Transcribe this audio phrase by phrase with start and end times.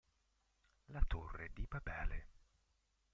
[0.87, 2.29] La torre di Babele